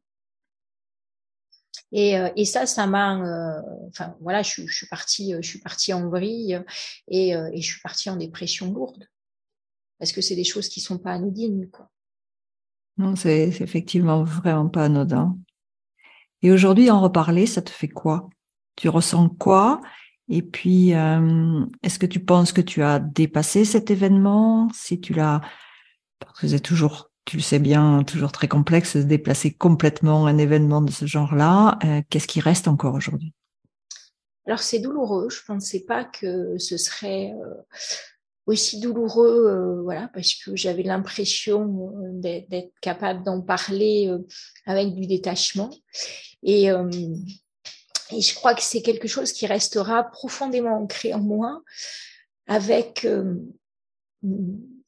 Et, 1.92 2.18
euh, 2.18 2.28
et 2.37 2.44
ça, 2.44 2.66
ça 2.66 2.87
m'a, 2.87 3.20
euh, 3.20 3.61
enfin 3.88 4.16
voilà, 4.20 4.42
je, 4.42 4.62
suis 4.66 4.87
partie, 4.87 5.35
je 5.40 5.47
suis 5.47 5.59
partie 5.59 5.92
en 5.92 6.09
vrille 6.09 6.61
et, 7.09 7.35
euh, 7.35 7.50
je 7.54 7.61
suis 7.61 7.80
partie 7.80 8.11
en 8.11 8.16
dépression 8.16 8.73
lourde 8.73 9.09
parce 9.99 10.12
que 10.12 10.20
c'est 10.20 10.37
des 10.37 10.44
choses 10.44 10.68
qui 10.68 10.80
sont 10.80 10.99
pas 10.99 11.12
anodines, 11.12 11.68
quoi. 11.70 11.90
Non, 12.97 13.16
c'est 13.16 13.49
effectivement 13.49 14.25
vraiment 14.25 14.68
pas 14.68 14.85
anodin. 14.85 15.37
Et 16.42 16.52
aujourd'hui, 16.52 16.90
en 16.90 17.00
reparler, 17.00 17.47
ça 17.47 17.62
te 17.62 17.70
fait 17.70 17.88
quoi? 17.88 18.28
Tu 18.76 18.88
ressens 18.88 19.28
quoi? 19.30 19.80
Et 20.28 20.42
puis, 20.42 20.94
euh, 20.94 21.66
est-ce 21.82 21.99
que 21.99 22.06
tu 22.06 22.20
penses 22.20 22.52
que 22.52 22.61
tu 22.61 22.82
as 22.82 22.99
dépassé 22.99 23.64
cet 23.64 23.90
événement? 23.90 24.68
Si 24.73 25.00
tu 25.00 25.12
l'as, 25.12 25.40
parce 26.18 26.40
que 26.40 26.49
c'est 26.49 26.61
toujours 26.61 27.09
tu 27.30 27.40
sais 27.40 27.60
bien, 27.60 28.02
toujours 28.02 28.32
très 28.32 28.49
complexe 28.49 28.96
de 28.96 29.04
déplacer 29.04 29.52
complètement 29.52 30.26
un 30.26 30.37
événement 30.37 30.82
de 30.82 30.90
ce 30.90 31.06
genre-là. 31.06 31.78
Euh, 31.84 32.02
qu'est-ce 32.10 32.26
qui 32.26 32.40
reste 32.40 32.66
encore 32.66 32.96
aujourd'hui? 32.96 33.32
Alors 34.46 34.58
c'est 34.58 34.80
douloureux. 34.80 35.28
Je 35.30 35.38
pensais 35.46 35.84
pas 35.87 36.04
que 36.04 36.58
ce 36.58 36.76
serait 36.76 37.30
euh, 37.30 37.54
aussi 38.46 38.80
douloureux, 38.80 39.46
euh, 39.46 39.80
voilà, 39.82 40.10
parce 40.12 40.34
que 40.34 40.56
j'avais 40.56 40.82
l'impression 40.82 41.92
d'être 42.14 42.72
capable 42.80 43.22
d'en 43.22 43.40
parler 43.40 44.12
avec 44.66 44.92
du 44.96 45.06
détachement. 45.06 45.70
Et, 46.42 46.64
et 46.64 48.20
je 48.20 48.34
crois 48.34 48.56
que 48.56 48.62
c'est 48.62 48.82
quelque 48.82 49.06
chose 49.06 49.30
qui 49.30 49.46
restera 49.46 50.02
profondément 50.02 50.82
ancré 50.82 51.14
en 51.14 51.20
moi. 51.20 51.62
Avec, 52.49 53.06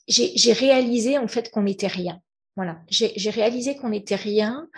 j'ai 0.09 0.53
réalisé 0.53 1.19
en 1.19 1.29
fait 1.29 1.53
qu'on 1.53 1.63
n'était 1.63 1.87
rien. 1.87 2.21
Voilà, 2.55 2.83
j'ai 2.91 3.31
réalisé 3.31 3.77
qu'on 3.77 3.89
n'était 3.89 4.15
rien 4.15 4.69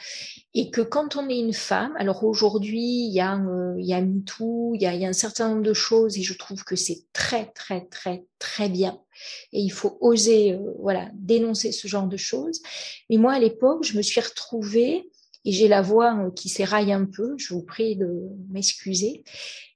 et 0.54 0.71
que 0.71 0.81
quand 0.81 1.16
on 1.16 1.28
est 1.28 1.40
une 1.40 1.52
femme, 1.52 1.93
alors 1.99 2.23
aujourd'hui 2.23 2.78
il 2.81 3.12
y 3.12 3.21
a 3.21 3.37
euh, 3.37 3.75
il 3.78 3.85
y 3.85 3.93
a 3.93 4.00
MeToo, 4.00 4.75
il 4.76 4.83
y 4.83 4.87
a, 4.87 4.95
y 4.95 5.04
a 5.04 5.09
un 5.09 5.12
certain 5.12 5.49
nombre 5.49 5.64
de 5.64 5.75
choses 5.75 6.16
et 6.16 6.23
je 6.23 6.35
trouve 6.35 6.62
que 6.62 6.76
c'est 6.76 7.00
très 7.12 7.47
très 7.47 7.87
très 7.87 8.26
très 8.38 8.69
bien 8.69 9.00
et 9.52 9.61
il 9.61 9.71
faut 9.71 9.99
oser 10.00 10.52
euh, 10.52 10.75
voilà 10.78 11.11
dénoncer 11.14 11.73
ce 11.73 11.88
genre 11.88 12.07
de 12.07 12.16
choses. 12.16 12.62
Mais 13.11 13.16
moi 13.16 13.33
à 13.33 13.40
l'époque 13.40 13.83
je 13.83 13.97
me 13.97 14.02
suis 14.02 14.21
retrouvée 14.21 15.11
et 15.44 15.52
j'ai 15.52 15.68
la 15.68 15.82
voix 15.82 16.16
euh, 16.18 16.30
qui 16.30 16.48
s'éraille 16.48 16.92
un 16.92 17.04
peu, 17.04 17.34
je 17.36 17.52
vous 17.52 17.62
prie 17.62 17.96
de 17.96 18.28
m'excuser. 18.50 19.24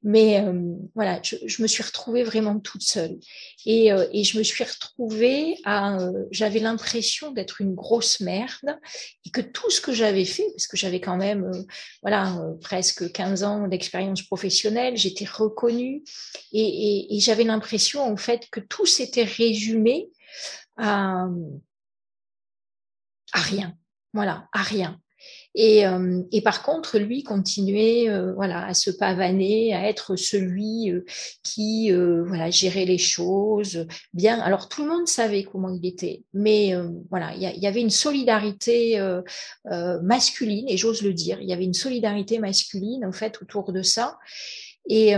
Mais 0.02 0.40
euh, 0.40 0.74
voilà, 0.94 1.20
je, 1.22 1.36
je, 1.44 1.60
me 1.60 1.66
suis 1.66 1.82
retrouvée 1.82 2.22
vraiment 2.22 2.58
toute 2.60 2.82
seule. 2.82 3.18
Et, 3.66 3.92
euh, 3.92 4.06
et 4.12 4.24
je 4.24 4.38
me 4.38 4.42
suis 4.42 4.64
retrouvée 4.64 5.56
à... 5.64 5.98
j'avais 6.30 6.60
l'impression 6.60 7.32
d'être 7.32 7.60
une 7.60 7.74
grosse 7.74 8.20
merde 8.20 8.78
et 9.26 9.30
que 9.30 9.40
tout 9.40 9.70
ce 9.70 9.80
que 9.80 9.92
j'avais 9.92 10.24
fait, 10.24 10.46
parce 10.52 10.68
que 10.68 10.76
j'avais 10.76 11.00
quand 11.00 11.16
même 11.16 11.50
voilà 12.02 12.40
presque 12.60 13.10
15 13.10 13.42
ans 13.42 13.68
d'expérience 13.68 14.22
professionnelle, 14.22 14.96
j'étais 14.96 15.26
reconnue 15.26 16.04
et, 16.52 16.60
et, 16.60 17.16
et 17.16 17.20
j'avais 17.20 17.44
l'impression 17.44 18.02
en 18.02 18.16
fait 18.16 18.48
que 18.50 18.60
tout 18.60 18.86
s'était 18.86 19.24
résumé 19.24 20.10
à, 20.76 21.26
à 23.32 23.40
rien. 23.40 23.76
Voilà, 24.14 24.48
à 24.52 24.62
rien. 24.62 25.00
Et, 25.60 25.84
euh, 25.84 26.22
et, 26.30 26.40
par 26.40 26.62
contre, 26.62 27.00
lui 27.00 27.24
continuait 27.24 28.08
euh, 28.08 28.32
voilà, 28.34 28.64
à 28.64 28.74
se 28.74 28.92
pavaner, 28.92 29.74
à 29.74 29.88
être 29.88 30.14
celui 30.14 30.88
euh, 30.92 31.04
qui 31.42 31.90
voilà, 31.90 32.48
gérait 32.48 32.84
les 32.84 32.96
choses 32.96 33.84
bien. 34.14 34.38
Alors 34.38 34.68
tout 34.68 34.84
le 34.84 34.88
monde 34.88 35.08
savait 35.08 35.42
comment 35.42 35.68
il 35.70 35.84
était, 35.84 36.22
mais 36.32 36.74
voilà, 37.10 37.34
il 37.34 37.42
y, 37.42 37.66
avait 37.66 37.80
une 37.80 37.90
solidarité 37.90 39.02
masculine, 40.02 40.68
et 40.68 40.76
j'ose 40.76 41.02
le 41.02 41.12
dire, 41.12 41.40
il 41.40 41.48
y 41.48 41.52
avait 41.52 41.64
une 41.64 41.74
solidarité 41.74 42.38
masculine 42.38 43.04
en 43.04 43.12
fait 43.12 43.42
autour 43.42 43.72
de 43.72 43.82
ça. 43.82 44.18
Et, 44.88 45.10
et, 45.10 45.16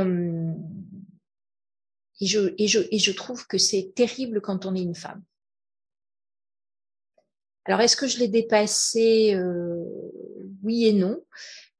je, 2.26 2.54
et, 2.56 2.66
je, 2.66 2.80
et 2.90 2.98
je 2.98 3.12
trouve 3.12 3.46
que 3.46 3.58
c'est 3.58 3.92
terrible 3.94 4.40
quand 4.40 4.64
on 4.64 4.74
est 4.74 4.82
une 4.82 4.94
femme. 4.94 5.22
Alors, 7.70 7.82
est-ce 7.82 7.96
que 7.96 8.08
je 8.08 8.18
l'ai 8.18 8.28
dépassé 8.28 9.34
euh, 9.34 9.84
Oui 10.62 10.86
et 10.86 10.92
non, 10.92 11.18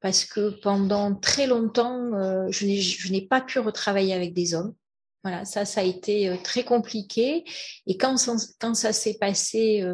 parce 0.01 0.25
que 0.25 0.51
pendant 0.61 1.15
très 1.15 1.47
longtemps, 1.47 2.13
euh, 2.15 2.47
je 2.51 3.13
n'ai 3.13 3.23
pas 3.23 3.41
pu 3.41 3.59
retravailler 3.59 4.15
avec 4.15 4.35
des 4.35 4.55
hommes. 4.55 4.75
Voilà, 5.23 5.45
ça, 5.45 5.67
ça 5.67 5.83
a 5.83 5.85
été 5.85 6.31
euh, 6.31 6.37
très 6.43 6.65
compliqué. 6.65 7.45
Et 7.87 7.97
quand, 7.99 8.17
quand 8.59 8.75
ça 8.75 8.93
s'est 8.93 9.19
passé 9.19 9.85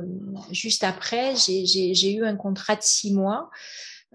juste 0.52 0.85
après, 0.85 1.35
j'ai 1.37 2.12
eu 2.12 2.25
un 2.25 2.37
contrat 2.37 2.76
de 2.76 2.83
six 2.83 3.12
mois 3.12 3.50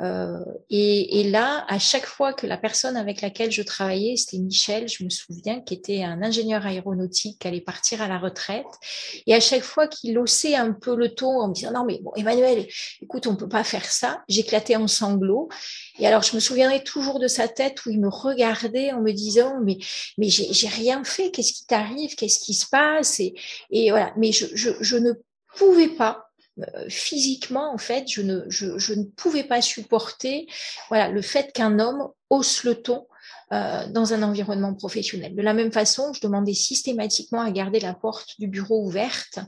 euh, 0.01 0.39
et, 0.69 1.19
et, 1.19 1.29
là, 1.29 1.65
à 1.67 1.77
chaque 1.77 2.05
fois 2.05 2.33
que 2.33 2.47
la 2.47 2.57
personne 2.57 2.97
avec 2.97 3.21
laquelle 3.21 3.51
je 3.51 3.61
travaillais, 3.61 4.15
c'était 4.15 4.39
Michel, 4.39 4.87
je 4.87 5.03
me 5.03 5.09
souviens, 5.09 5.61
qui 5.61 5.73
était 5.73 6.03
un 6.03 6.23
ingénieur 6.23 6.65
aéronautique, 6.65 7.39
qui 7.39 7.47
allait 7.47 7.61
partir 7.61 8.01
à 8.01 8.07
la 8.07 8.17
retraite, 8.17 8.65
et 9.27 9.33
à 9.35 9.39
chaque 9.39 9.61
fois 9.61 9.87
qu'il 9.87 10.17
haussait 10.17 10.55
un 10.55 10.73
peu 10.73 10.95
le 10.95 11.13
ton 11.13 11.41
en 11.41 11.49
me 11.49 11.53
disant 11.53 11.71
non 11.71 11.85
mais 11.85 11.99
bon 12.01 12.11
Emmanuel, 12.15 12.67
écoute, 13.01 13.27
on 13.27 13.35
peut 13.35 13.49
pas 13.49 13.63
faire 13.63 13.85
ça, 13.85 14.23
j'éclatais 14.27 14.75
en 14.75 14.87
sanglots. 14.87 15.49
Et 15.99 16.07
alors 16.07 16.23
je 16.23 16.35
me 16.35 16.39
souviendrai 16.39 16.83
toujours 16.83 17.19
de 17.19 17.27
sa 17.27 17.47
tête 17.47 17.85
où 17.85 17.91
il 17.91 17.99
me 17.99 18.09
regardait 18.09 18.91
en 18.91 19.01
me 19.01 19.11
disant 19.11 19.59
mais 19.63 19.77
mais 20.17 20.29
j'ai 20.29 20.67
rien 20.67 21.03
fait, 21.03 21.31
qu'est-ce 21.31 21.53
qui 21.53 21.65
t'arrive, 21.65 22.15
qu'est-ce 22.15 22.39
qui 22.39 22.53
se 22.53 22.65
passe? 22.67 23.19
Et, 23.19 23.35
et 23.69 23.91
voilà. 23.91 24.13
Mais 24.17 24.31
je, 24.31 24.47
je, 24.55 24.71
je 24.81 24.97
ne 24.97 25.11
pouvais 25.55 25.89
pas 25.89 26.30
physiquement, 26.89 27.73
en 27.73 27.77
fait, 27.77 28.07
je 28.09 28.21
ne, 28.21 28.41
je, 28.49 28.93
ne 28.93 29.03
pouvais 29.03 29.43
pas 29.43 29.61
supporter 29.61 30.47
voilà, 30.89 31.09
le 31.09 31.21
fait 31.21 31.53
qu'un 31.53 31.79
homme 31.79 32.09
hausse 32.29 32.63
le 32.63 32.75
ton 32.75 33.07
euh, 33.51 33.85
dans 33.87 34.13
un 34.13 34.23
environnement 34.23 34.73
professionnel. 34.73 35.35
De 35.35 35.41
la 35.41 35.53
même 35.53 35.73
façon, 35.73 36.13
je 36.13 36.21
demandais 36.21 36.53
systématiquement 36.53 37.41
à 37.41 37.51
garder 37.51 37.81
la 37.81 37.93
porte 37.93 38.39
du 38.39 38.47
bureau 38.47 38.85
ouverte 38.85 39.39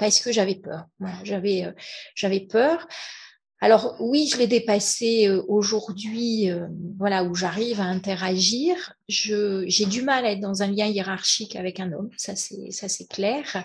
parce 0.00 0.18
que 0.18 0.32
j'avais 0.32 0.56
peur. 0.56 0.86
J'avais, 1.22 1.64
euh, 1.64 1.72
j'avais 2.16 2.40
peur. 2.40 2.88
Alors 3.60 3.96
oui, 4.00 4.28
je 4.30 4.36
l'ai 4.36 4.46
dépassé 4.46 5.28
euh, 5.28 5.42
aujourd'hui, 5.48 6.50
euh, 6.50 6.66
voilà, 6.98 7.24
où 7.24 7.34
j'arrive 7.34 7.80
à 7.80 7.84
interagir. 7.84 8.92
J'ai 9.08 9.86
du 9.86 10.02
mal 10.02 10.26
à 10.26 10.32
être 10.32 10.40
dans 10.40 10.62
un 10.62 10.66
lien 10.66 10.86
hiérarchique 10.86 11.56
avec 11.56 11.80
un 11.80 11.92
homme, 11.92 12.10
ça 12.18 12.36
c'est 12.36 12.70
ça 12.70 12.88
c'est 12.88 13.08
clair. 13.08 13.64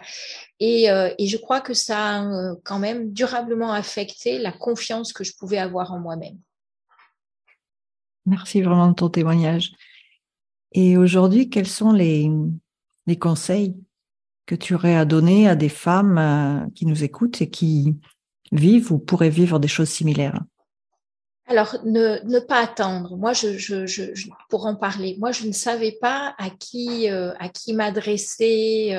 Et, 0.61 0.89
euh, 0.89 1.13
et 1.17 1.27
je 1.27 1.35
crois 1.35 1.59
que 1.59 1.73
ça 1.73 2.21
a 2.21 2.55
quand 2.63 2.79
même 2.79 3.11
durablement 3.11 3.73
affecté 3.73 4.37
la 4.37 4.53
confiance 4.53 5.11
que 5.11 5.25
je 5.25 5.35
pouvais 5.35 5.57
avoir 5.57 5.91
en 5.91 5.99
moi-même. 5.99 6.39
Merci 8.25 8.61
vraiment 8.61 8.87
de 8.87 8.93
ton 8.93 9.09
témoignage. 9.09 9.73
Et 10.71 10.95
aujourd'hui, 10.95 11.49
quels 11.49 11.67
sont 11.67 11.91
les, 11.91 12.31
les 13.07 13.19
conseils 13.19 13.75
que 14.45 14.55
tu 14.55 14.73
aurais 14.73 14.95
à 14.95 15.03
donner 15.03 15.49
à 15.49 15.55
des 15.55 15.69
femmes 15.69 16.69
qui 16.75 16.85
nous 16.85 17.03
écoutent 17.03 17.41
et 17.41 17.49
qui 17.49 17.97
vivent 18.51 18.91
ou 18.91 18.99
pourraient 18.99 19.29
vivre 19.29 19.59
des 19.59 19.67
choses 19.67 19.89
similaires 19.89 20.41
alors, 21.51 21.75
ne, 21.83 22.39
pas 22.39 22.61
attendre. 22.61 23.17
Moi, 23.17 23.33
je, 23.33 23.57
je, 23.57 24.29
pour 24.49 24.65
en 24.65 24.75
parler, 24.75 25.17
moi, 25.19 25.33
je 25.33 25.45
ne 25.45 25.51
savais 25.51 25.91
pas 25.91 26.33
à 26.37 26.49
qui, 26.49 27.09
euh, 27.09 27.33
qui 27.53 27.73
m'adresser, 27.73 28.93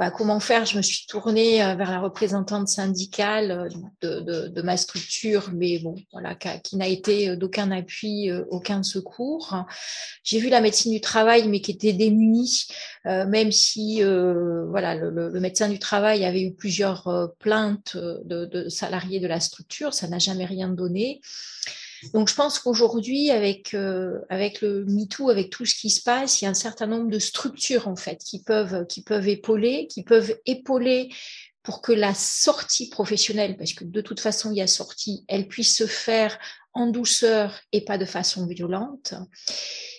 euh, 0.00 0.10
comment 0.16 0.40
faire. 0.40 0.64
Je 0.64 0.78
me 0.78 0.82
suis 0.82 1.06
tournée 1.06 1.62
euh, 1.62 1.74
vers 1.74 1.90
la 1.90 2.00
représentante 2.00 2.68
syndicale 2.68 3.68
de, 4.00 4.62
ma 4.62 4.78
structure, 4.78 5.50
mais 5.52 5.80
bon, 5.80 5.96
voilà, 6.12 6.34
qui 6.34 6.76
n'a 6.76 6.88
été 6.88 7.36
d'aucun 7.36 7.70
appui, 7.70 8.30
aucun 8.50 8.82
secours. 8.82 9.54
J'ai 10.22 10.38
vu 10.38 10.48
la 10.48 10.60
médecine 10.62 10.92
du 10.92 11.00
travail, 11.00 11.46
mais 11.48 11.60
qui 11.60 11.72
était 11.72 11.92
démunie, 11.92 12.68
même 13.04 13.52
si, 13.52 14.02
voilà, 14.02 14.94
le, 14.94 15.40
médecin 15.40 15.68
du 15.68 15.78
travail 15.78 16.24
avait 16.24 16.42
eu 16.42 16.54
plusieurs 16.54 17.32
plaintes 17.38 17.96
de 17.96 18.68
salariés 18.68 19.20
de 19.20 19.26
la 19.26 19.40
structure, 19.40 19.92
ça 19.92 20.08
n'a 20.08 20.18
jamais 20.18 20.46
rien 20.46 20.68
donné. 20.68 21.20
Donc 22.12 22.28
je 22.28 22.34
pense 22.34 22.58
qu'aujourd'hui, 22.58 23.30
avec, 23.30 23.74
euh, 23.74 24.18
avec 24.28 24.60
le 24.60 24.84
MeToo, 24.84 25.30
avec 25.30 25.50
tout 25.50 25.64
ce 25.64 25.74
qui 25.74 25.90
se 25.90 26.02
passe, 26.02 26.40
il 26.40 26.44
y 26.44 26.48
a 26.48 26.50
un 26.50 26.54
certain 26.54 26.86
nombre 26.86 27.10
de 27.10 27.18
structures 27.18 27.88
en 27.88 27.96
fait 27.96 28.18
qui 28.18 28.42
peuvent, 28.42 28.86
qui 28.86 29.02
peuvent 29.02 29.28
épauler, 29.28 29.86
qui 29.88 30.02
peuvent 30.02 30.36
épauler 30.46 31.10
pour 31.62 31.80
que 31.80 31.92
la 31.92 32.12
sortie 32.12 32.88
professionnelle, 32.88 33.56
parce 33.56 33.72
que 33.72 33.84
de 33.84 34.00
toute 34.00 34.20
façon 34.20 34.50
il 34.50 34.56
y 34.56 34.62
a 34.62 34.66
sortie, 34.66 35.24
elle 35.28 35.46
puisse 35.46 35.76
se 35.76 35.86
faire 35.86 36.38
en 36.74 36.88
douceur 36.88 37.60
et 37.70 37.84
pas 37.84 37.98
de 37.98 38.04
façon 38.04 38.46
violente. 38.46 39.14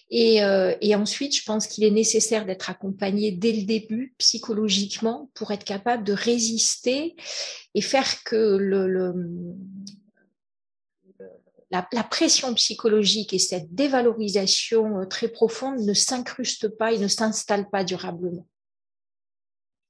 Et, 0.10 0.44
euh, 0.44 0.76
ensuite, 0.96 1.36
je 1.36 1.44
pense 1.44 1.66
qu'il 1.68 1.84
est 1.84 1.92
nécessaire 1.92 2.46
d'être 2.46 2.70
accompagné 2.70 3.32
dès 3.32 3.52
le 3.52 3.64
début 3.64 4.14
psychologiquement 4.18 5.32
pour 5.34 5.52
être 5.52 5.64
capable 5.64 6.04
de 6.04 6.14
résister 6.14 7.16
et 7.74 7.82
faire 7.82 8.24
que 8.24 8.58
le 8.58 9.14
la, 11.92 12.04
pression 12.04 12.54
psychologique 12.54 13.34
et 13.34 13.40
cette 13.40 13.74
dévalorisation 13.74 15.00
euh, 15.00 15.06
très 15.06 15.28
profonde 15.28 15.80
ne 15.80 15.94
s'incruste 15.94 16.68
pas 16.68 16.94
et 16.94 17.00
ne 17.00 17.08
s'installe 17.08 17.70
pas 17.70 17.84
durablement. 17.84 18.48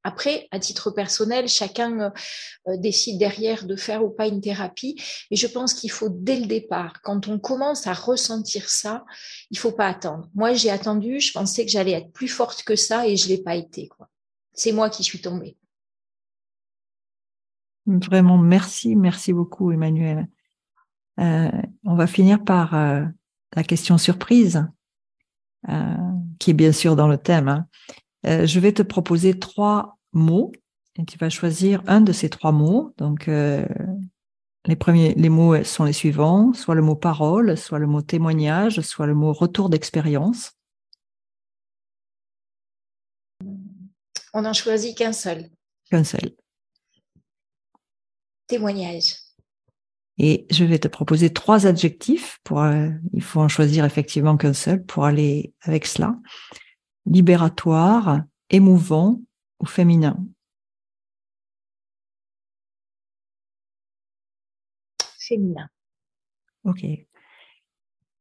Après, 0.05 0.47
à 0.51 0.59
titre 0.59 0.91
personnel, 0.91 1.47
chacun 1.47 1.99
euh, 1.99 2.09
euh, 2.67 2.77
décide 2.77 3.19
derrière 3.19 3.65
de 3.65 3.75
faire 3.75 4.03
ou 4.03 4.09
pas 4.09 4.27
une 4.27 4.41
thérapie, 4.41 4.95
mais 5.29 5.37
je 5.37 5.47
pense 5.47 5.73
qu'il 5.73 5.91
faut 5.91 6.09
dès 6.09 6.39
le 6.39 6.45
départ, 6.45 7.01
quand 7.01 7.27
on 7.27 7.37
commence 7.37 7.85
à 7.85 7.93
ressentir 7.93 8.69
ça, 8.69 9.03
il 9.51 9.57
faut 9.57 9.71
pas 9.71 9.87
attendre. 9.87 10.29
Moi, 10.35 10.53
j'ai 10.53 10.69
attendu, 10.69 11.19
je 11.19 11.33
pensais 11.33 11.65
que 11.65 11.71
j'allais 11.71 11.93
être 11.93 12.11
plus 12.11 12.29
forte 12.29 12.63
que 12.63 12.75
ça 12.75 13.07
et 13.07 13.17
je 13.17 13.27
l'ai 13.27 13.41
pas 13.41 13.55
été. 13.55 13.89
C'est 14.53 14.71
moi 14.71 14.89
qui 14.89 15.03
suis 15.03 15.19
tombée. 15.19 15.57
Vraiment, 17.85 18.37
merci, 18.37 18.95
merci 18.95 19.33
beaucoup, 19.33 19.71
Emmanuel. 19.71 20.27
Euh, 21.19 21.51
on 21.85 21.95
va 21.95 22.07
finir 22.07 22.43
par 22.43 22.73
euh, 22.75 23.03
la 23.55 23.63
question 23.63 23.97
surprise, 23.97 24.67
euh, 25.69 25.95
qui 26.39 26.51
est 26.51 26.55
bien 26.55 26.71
sûr 26.71 26.95
dans 26.95 27.07
le 27.07 27.17
thème. 27.17 27.47
Hein. 27.47 27.67
Je 28.25 28.59
vais 28.59 28.71
te 28.71 28.81
proposer 28.81 29.37
trois 29.37 29.97
mots 30.13 30.53
et 30.95 31.05
tu 31.05 31.17
vas 31.17 31.29
choisir 31.29 31.83
un 31.87 31.99
de 31.99 32.13
ces 32.13 32.29
trois 32.29 32.53
mots. 32.53 32.93
Donc, 32.97 33.27
les 33.27 34.75
premiers, 34.77 35.13
les 35.15 35.27
mots 35.27 35.61
sont 35.65 35.83
les 35.83 35.91
suivants, 35.91 36.53
soit 36.53 36.75
le 36.75 36.81
mot 36.81 36.95
parole, 36.95 37.57
soit 37.57 37.79
le 37.79 37.87
mot 37.87 38.01
témoignage, 38.01 38.79
soit 38.79 39.07
le 39.07 39.13
mot 39.13 39.33
retour 39.33 39.69
d'expérience. 39.69 40.53
On 44.33 44.41
n'en 44.43 44.53
choisit 44.53 44.97
qu'un 44.97 45.11
seul. 45.11 45.49
Qu'un 45.89 46.05
seul. 46.05 46.31
Témoignage. 48.47 49.22
Et 50.19 50.45
je 50.51 50.63
vais 50.63 50.79
te 50.79 50.87
proposer 50.87 51.31
trois 51.31 51.65
adjectifs 51.65 52.39
pour, 52.43 52.61
euh, 52.61 52.89
il 53.13 53.23
faut 53.23 53.41
en 53.41 53.47
choisir 53.47 53.83
effectivement 53.85 54.37
qu'un 54.37 54.53
seul 54.53 54.83
pour 54.85 55.05
aller 55.05 55.53
avec 55.63 55.85
cela 55.85 56.15
libératoire, 57.05 58.21
émouvant 58.49 59.21
ou 59.59 59.65
féminin 59.65 60.17
Féminin. 65.17 65.69
Ok. 66.65 66.85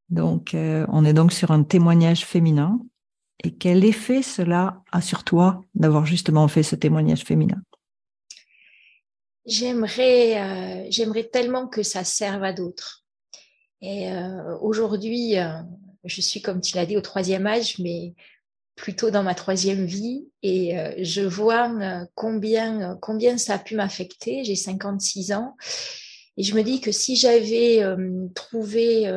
Donc, 0.09 0.55
euh, 0.55 0.87
on 0.89 1.05
est 1.05 1.13
donc 1.13 1.33
sur 1.33 1.51
un 1.51 1.65
témoignage 1.65 2.25
féminin. 2.25 2.81
Et 3.43 3.55
quel 3.55 3.85
effet 3.85 4.23
cela 4.23 4.83
a 4.93 5.01
sur 5.01 5.25
toi 5.25 5.65
d'avoir 5.75 6.07
justement 6.07 6.47
fait 6.47 6.63
ce 6.63 6.77
témoignage 6.77 7.25
féminin? 7.25 7.61
J'aimerais, 9.45 10.41
euh, 10.41 10.87
j'aimerais 10.91 11.25
tellement 11.25 11.67
que 11.67 11.83
ça 11.83 12.05
serve 12.05 12.45
à 12.45 12.53
d'autres. 12.53 13.05
Et 13.81 14.11
euh, 14.13 14.57
aujourd'hui, 14.61 15.35
je 16.05 16.21
suis, 16.21 16.41
comme 16.41 16.61
tu 16.61 16.77
l'as 16.77 16.87
dit, 16.87 16.97
au 16.97 17.01
troisième 17.01 17.47
âge, 17.47 17.79
mais 17.81 18.15
plutôt 18.75 19.11
dans 19.11 19.23
ma 19.23 19.35
troisième 19.35 19.85
vie 19.85 20.29
et 20.43 20.79
euh, 20.79 20.93
je 20.99 21.23
vois 21.23 21.71
euh, 21.71 22.05
combien, 22.15 22.97
combien 23.01 23.39
ça 23.39 23.55
a 23.55 23.59
pu 23.59 23.77
m'affecter. 23.77 24.45
J'ai 24.45 24.57
56 24.57 25.33
ans 25.33 25.57
et 26.37 26.43
je 26.43 26.55
me 26.55 26.63
dis 26.63 26.81
que 26.81 26.93
si 26.93 27.17
j'avais 27.17 27.83
euh, 27.83 28.27
trouvé 28.35 29.11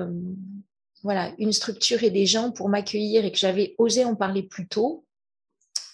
voilà, 1.03 1.33
une 1.37 1.53
structure 1.53 2.03
et 2.03 2.09
des 2.09 2.25
gens 2.25 2.51
pour 2.51 2.69
m'accueillir 2.69 3.25
et 3.25 3.31
que 3.31 3.37
j'avais 3.37 3.75
osé 3.77 4.03
en 4.05 4.15
parler 4.15 4.43
plus 4.43 4.67
tôt, 4.67 5.05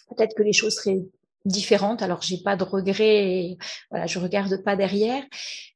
peut-être 0.09 0.35
que 0.35 0.43
les 0.43 0.53
choses 0.53 0.75
seraient 0.75 1.01
différentes. 1.45 2.01
Alors, 2.01 2.21
j'ai 2.21 2.37
pas 2.37 2.55
de 2.55 2.63
regrets, 2.63 3.39
et, 3.39 3.57
voilà, 3.89 4.05
je 4.05 4.19
regarde 4.19 4.63
pas 4.63 4.75
derrière, 4.75 5.23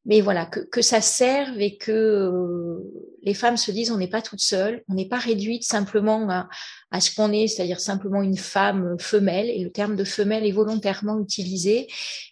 mais 0.05 0.21
voilà, 0.21 0.45
que, 0.45 0.59
que 0.59 0.81
ça 0.81 1.01
serve 1.01 1.59
et 1.59 1.77
que 1.77 1.91
euh, 1.91 2.79
les 3.23 3.33
femmes 3.33 3.57
se 3.57 3.71
disent 3.71 3.91
on 3.91 3.97
n'est 3.97 4.07
pas 4.07 4.21
toutes 4.21 4.41
seules, 4.41 4.83
on 4.89 4.93
n'est 4.93 5.07
pas 5.07 5.17
réduite 5.17 5.63
simplement 5.63 6.29
à, 6.29 6.47
à 6.91 7.01
ce 7.01 7.13
qu'on 7.13 7.31
est, 7.31 7.47
c'est-à-dire 7.47 7.79
simplement 7.79 8.21
une 8.21 8.37
femme 8.37 8.97
femelle, 8.99 9.49
et 9.49 9.63
le 9.63 9.71
terme 9.71 9.95
de 9.95 10.03
femelle 10.03 10.45
est 10.45 10.51
volontairement 10.51 11.19
utilisé, 11.19 11.87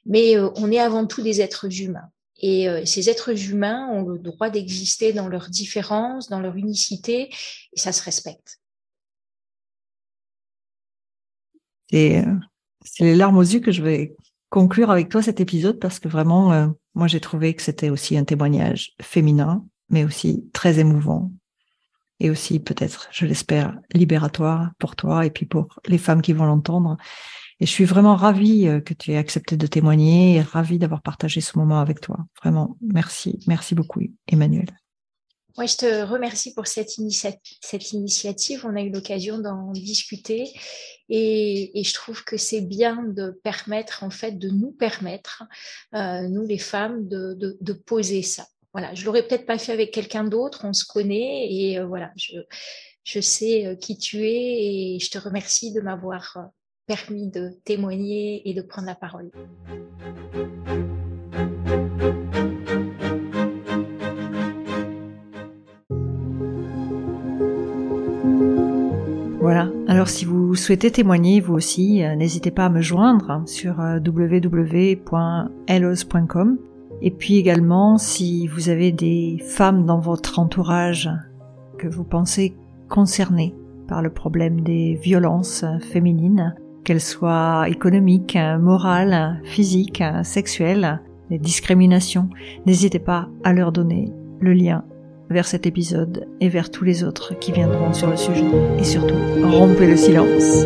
mais 0.06 0.38
euh, 0.38 0.50
on 0.56 0.72
est 0.72 0.80
avant 0.80 1.06
tout 1.06 1.22
des 1.22 1.42
êtres 1.42 1.82
humains. 1.82 2.10
Et 2.38 2.68
euh, 2.68 2.84
ces 2.86 3.10
êtres 3.10 3.50
humains 3.50 3.88
ont 3.92 4.08
le 4.08 4.20
droit 4.20 4.50
d'exister 4.50 5.14
dans 5.14 5.30
leur 5.30 5.50
différence, 5.50 6.30
dans 6.30 6.42
leur 6.42 6.56
unicité, 6.58 7.30
et 7.74 7.80
ça 7.80 7.92
se 7.92 8.04
respecte. 8.04 8.60
Et 11.92 12.22
c'est 12.84 13.04
les 13.04 13.16
larmes 13.16 13.38
aux 13.38 13.42
yeux 13.42 13.60
que 13.60 13.72
je 13.72 13.82
vais 13.82 14.16
conclure 14.50 14.92
avec 14.92 15.10
toi 15.10 15.22
cet 15.22 15.40
épisode 15.40 15.80
parce 15.80 16.00
que 16.00 16.08
vraiment, 16.08 16.54
euh, 16.54 16.68
moi, 16.96 17.08
j'ai 17.08 17.20
trouvé 17.20 17.54
que 17.56 17.62
c'était 17.62 17.90
aussi 17.90 18.18
un 18.18 18.24
témoignage 18.24 18.94
féminin, 19.02 19.66
mais 19.90 20.04
aussi 20.04 20.46
très 20.54 20.80
émouvant 20.80 21.32
et 22.20 22.30
aussi 22.30 22.60
peut-être, 22.60 23.10
je 23.12 23.26
l'espère, 23.26 23.78
libératoire 23.94 24.72
pour 24.80 24.96
toi 24.96 25.26
et 25.26 25.30
puis 25.30 25.46
pour 25.46 25.80
les 25.88 25.98
femmes 25.98 26.22
qui 26.22 26.34
vont 26.34 26.46
l'entendre. 26.46 26.98
Et 27.60 27.66
je 27.66 27.72
suis 27.72 27.86
vraiment 27.86 28.16
ravie 28.16 28.68
euh, 28.68 28.80
que 28.80 28.94
tu 28.94 29.12
aies 29.12 29.18
accepté 29.18 29.58
de 29.58 29.68
témoigner 29.68 30.36
et 30.36 30.42
ravie 30.42 30.80
d'avoir 30.80 31.02
partagé 31.02 31.42
ce 31.42 31.58
moment 31.58 31.80
avec 31.80 32.00
toi. 32.02 32.18
Vraiment, 32.42 32.78
merci. 32.82 33.40
Merci 33.48 33.76
beaucoup, 33.76 34.02
Emmanuel. 34.28 34.83
Moi, 35.56 35.68
je 35.68 35.78
te 35.78 36.04
remercie 36.04 36.54
pour 36.56 36.66
cette, 36.66 36.98
initiative. 36.98 38.66
On 38.66 38.76
a 38.76 38.82
eu 38.82 38.90
l'occasion 38.90 39.38
d'en 39.38 39.72
discuter 39.72 40.52
et, 41.10 41.84
je 41.84 41.94
trouve 41.94 42.24
que 42.24 42.38
c'est 42.38 42.62
bien 42.62 43.04
de 43.04 43.40
permettre, 43.44 44.04
en 44.04 44.10
fait, 44.10 44.32
de 44.32 44.50
nous 44.50 44.72
permettre, 44.72 45.44
euh, 45.94 46.28
nous 46.28 46.44
les 46.44 46.58
femmes, 46.58 47.08
de, 47.08 47.74
poser 47.86 48.24
ça. 48.24 48.48
Voilà, 48.74 48.96
je 48.96 49.06
l'aurais 49.06 49.28
peut-être 49.28 49.46
pas 49.46 49.60
fait 49.60 49.72
avec 49.72 49.92
quelqu'un 49.92 50.24
d'autre. 50.24 50.62
On 50.64 50.74
se 50.74 50.86
connaît 50.86 51.48
et 51.52 51.78
euh, 51.78 51.86
voilà, 51.86 52.12
je, 52.16 53.20
sais 53.20 53.68
euh, 53.68 53.76
qui 53.76 54.00
tu 54.00 54.26
es 54.26 54.96
et 54.96 55.00
je 55.00 55.12
te 55.12 55.20
remercie 55.20 55.72
de 55.72 55.82
m'avoir 55.82 56.50
permis 56.88 57.30
de 57.30 57.52
témoigner 57.64 58.50
et 58.50 58.56
de 58.56 58.64
prendre 58.64 58.88
la 58.88 58.96
parole. 58.96 59.30
Alors 69.94 70.10
si 70.10 70.26
vous 70.26 70.56
souhaitez 70.56 70.90
témoigner 70.90 71.40
vous 71.40 71.54
aussi, 71.54 72.04
euh, 72.04 72.16
n'hésitez 72.16 72.50
pas 72.50 72.66
à 72.66 72.70
me 72.70 72.82
joindre 72.82 73.44
sur 73.46 73.80
euh, 73.80 74.00
www.elos.com. 74.00 74.98
Et 77.04 77.12
puis 77.12 77.36
également, 77.36 78.00
si 78.00 78.48
vous 78.48 78.70
avez 78.70 78.92
des 78.92 79.38
femmes 79.46 79.86
dans 79.86 80.00
votre 80.00 80.40
entourage 80.40 81.12
que 81.78 81.88
vous 81.88 82.04
pensez 82.04 82.56
concernées 82.90 83.54
par 83.88 84.02
le 84.02 84.10
problème 84.10 84.62
des 84.62 84.96
violences 84.96 85.64
féminines, 85.92 86.56
qu'elles 86.84 87.00
soient 87.00 87.70
économiques, 87.70 88.40
morales, 88.60 89.44
physiques, 89.44 90.04
sexuelles, 90.24 91.04
des 91.30 91.38
discriminations, 91.38 92.32
n'hésitez 92.66 92.98
pas 92.98 93.30
à 93.44 93.54
leur 93.54 93.72
donner 93.72 94.12
le 94.40 94.54
lien 94.54 94.86
vers 95.34 95.48
cet 95.48 95.66
épisode 95.66 96.28
et 96.40 96.48
vers 96.48 96.70
tous 96.70 96.84
les 96.86 97.04
autres 97.04 97.38
qui 97.38 97.52
viendront 97.52 97.92
sur 97.92 98.08
le 98.08 98.16
sujet. 98.16 98.46
Et 98.80 98.84
surtout, 98.84 99.16
rompez 99.42 99.88
le 99.88 99.98
silence. 99.98 100.66